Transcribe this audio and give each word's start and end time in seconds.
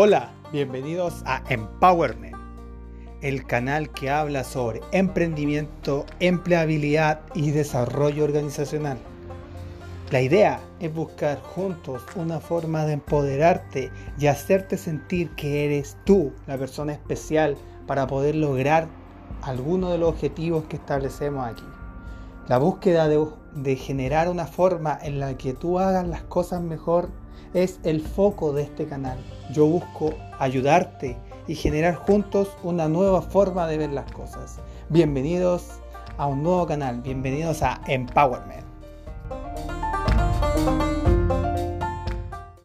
Hola, 0.00 0.30
bienvenidos 0.52 1.24
a 1.26 1.42
Empowerment, 1.48 2.36
el 3.20 3.44
canal 3.46 3.90
que 3.90 4.08
habla 4.10 4.44
sobre 4.44 4.80
emprendimiento, 4.92 6.06
empleabilidad 6.20 7.22
y 7.34 7.50
desarrollo 7.50 8.22
organizacional. 8.22 8.96
La 10.12 10.20
idea 10.20 10.60
es 10.78 10.94
buscar 10.94 11.42
juntos 11.42 12.04
una 12.14 12.38
forma 12.38 12.84
de 12.84 12.92
empoderarte 12.92 13.90
y 14.20 14.28
hacerte 14.28 14.78
sentir 14.78 15.30
que 15.30 15.64
eres 15.64 15.96
tú 16.04 16.32
la 16.46 16.56
persona 16.56 16.92
especial 16.92 17.56
para 17.88 18.06
poder 18.06 18.36
lograr 18.36 18.86
alguno 19.42 19.90
de 19.90 19.98
los 19.98 20.10
objetivos 20.10 20.62
que 20.68 20.76
establecemos 20.76 21.44
aquí. 21.44 21.64
La 22.48 22.56
búsqueda 22.56 23.08
de, 23.08 23.76
generar 23.76 24.30
una 24.30 24.46
forma 24.46 24.98
en 25.02 25.20
la 25.20 25.36
que 25.36 25.52
tú 25.52 25.78
hagas 25.78 26.08
las 26.08 26.22
cosas 26.22 26.62
mejor 26.62 27.10
es 27.52 27.78
el 27.82 28.00
foco 28.00 28.54
de 28.54 28.62
este 28.62 28.86
canal. 28.86 29.18
Yo 29.52 29.66
busco 29.66 30.14
ayudarte 30.38 31.18
y 31.46 31.54
generar 31.54 31.96
juntos 31.96 32.48
una 32.62 32.88
nueva 32.88 33.20
forma 33.20 33.66
de 33.66 33.76
ver 33.76 33.90
las 33.90 34.10
cosas. 34.12 34.60
Bienvenidos 34.88 35.80
a 36.16 36.26
un 36.26 36.42
nuevo 36.42 36.66
canal, 36.66 37.02
bienvenidos 37.02 37.62
a 37.62 37.82
Empowerment. 37.86 38.67